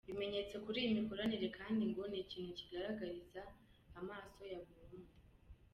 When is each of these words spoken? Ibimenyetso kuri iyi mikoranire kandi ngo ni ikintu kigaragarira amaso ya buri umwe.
Ibimenyetso 0.09 0.55
kuri 0.65 0.77
iyi 0.83 0.97
mikoranire 0.99 1.47
kandi 1.57 1.81
ngo 1.89 2.03
ni 2.07 2.17
ikintu 2.23 2.51
kigaragarira 2.59 3.43
amaso 3.99 4.39
ya 4.51 4.57
buri 4.65 4.81
umwe. 4.99 5.11